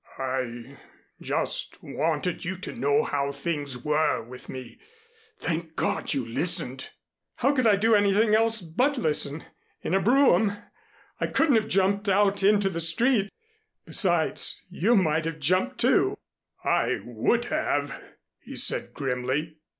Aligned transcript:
I 0.17 0.79
just 1.21 1.77
wanted 1.83 2.43
you 2.43 2.55
to 2.55 2.71
know 2.73 3.03
how 3.03 3.31
things 3.31 3.77
were 3.77 4.27
with 4.27 4.49
me. 4.49 4.79
Thank 5.37 5.75
God, 5.75 6.15
you 6.15 6.25
listened." 6.25 6.89
"How 7.35 7.51
could 7.53 7.67
I 7.67 7.75
do 7.75 7.93
anything 7.93 8.33
else 8.33 8.61
but 8.61 8.97
listen 8.97 9.45
in 9.83 9.93
a 9.93 9.99
brougham 10.01 10.53
I 11.19 11.27
couldn't 11.27 11.53
have 11.53 11.67
jumped 11.67 12.09
out 12.09 12.41
into 12.41 12.67
the 12.67 12.79
street. 12.79 13.29
Besides, 13.85 14.63
you 14.71 14.95
might 14.95 15.25
have 15.25 15.37
jumped, 15.37 15.77
too." 15.79 16.17
"I 16.63 16.99
would 17.03 17.45
have," 17.45 17.95
he 18.39 18.55
said 18.55 18.95
grimly. 18.95 19.57